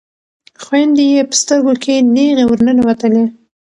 [0.63, 3.23] خویندې یې په سترګو کې نیغې ورننوتلې.